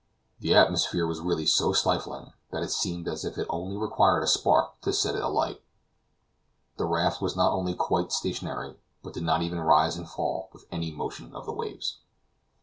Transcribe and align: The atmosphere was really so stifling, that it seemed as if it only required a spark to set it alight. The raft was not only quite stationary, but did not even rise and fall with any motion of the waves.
The 0.39 0.55
atmosphere 0.55 1.05
was 1.05 1.19
really 1.21 1.45
so 1.45 1.73
stifling, 1.73 2.33
that 2.49 2.63
it 2.63 2.71
seemed 2.71 3.07
as 3.07 3.23
if 3.23 3.37
it 3.37 3.45
only 3.51 3.77
required 3.77 4.23
a 4.23 4.27
spark 4.27 4.81
to 4.81 4.91
set 4.91 5.13
it 5.13 5.21
alight. 5.23 5.61
The 6.77 6.87
raft 6.87 7.21
was 7.21 7.35
not 7.35 7.53
only 7.53 7.75
quite 7.75 8.11
stationary, 8.11 8.77
but 9.03 9.13
did 9.13 9.21
not 9.21 9.43
even 9.43 9.59
rise 9.59 9.97
and 9.97 10.09
fall 10.09 10.49
with 10.53 10.65
any 10.71 10.89
motion 10.89 11.35
of 11.35 11.45
the 11.45 11.53
waves. 11.53 11.99